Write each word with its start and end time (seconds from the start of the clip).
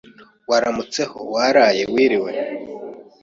waramutseho, 0.49 1.19
waraye, 1.33 1.83
wiriwe 1.93 2.31